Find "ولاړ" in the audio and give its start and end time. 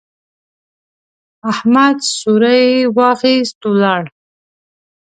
3.71-4.03